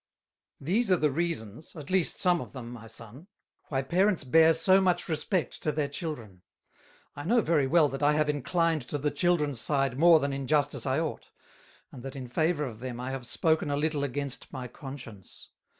"These 0.59 0.89
are 0.91 0.97
the 0.97 1.11
Reasons, 1.11 1.75
at 1.75 1.91
least 1.91 2.17
some 2.17 2.41
of 2.41 2.53
them, 2.53 2.71
my 2.71 2.87
Son, 2.87 3.27
why 3.65 3.83
Parents 3.83 4.23
bear 4.23 4.51
so 4.55 4.81
much 4.81 5.07
respect 5.07 5.61
to 5.61 5.71
their 5.71 5.87
Children: 5.87 6.41
I 7.15 7.23
know 7.23 7.39
very 7.39 7.67
well 7.67 7.87
that 7.89 8.01
I 8.01 8.13
have 8.13 8.27
inclined 8.27 8.81
to 8.87 8.97
the 8.97 9.11
Childrens 9.11 9.59
side 9.61 9.99
more 9.99 10.19
than 10.19 10.33
in 10.33 10.47
justice 10.47 10.87
I 10.87 10.99
ought; 10.99 11.27
and 11.91 12.01
that 12.01 12.15
in 12.15 12.27
favour 12.27 12.65
of 12.65 12.79
them, 12.79 12.99
I 12.99 13.11
have 13.11 13.27
spoken 13.27 13.69
a 13.69 13.77
little 13.77 14.03
against 14.03 14.51
my 14.51 14.67
Conscience. 14.67 15.49